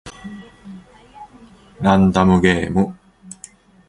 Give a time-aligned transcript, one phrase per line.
[1.79, 2.97] ランダムゲーム